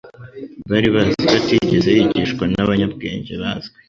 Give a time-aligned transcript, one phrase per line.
[0.71, 3.77] Bari bazi ko atigeze yigishwa n'abanyabwenge bazwi,